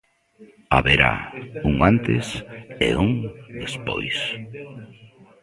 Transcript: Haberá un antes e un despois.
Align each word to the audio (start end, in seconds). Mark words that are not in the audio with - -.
Haberá 0.75 1.13
un 1.71 1.75
antes 1.91 2.25
e 2.85 2.89
un 3.05 3.09
despois. 3.61 4.17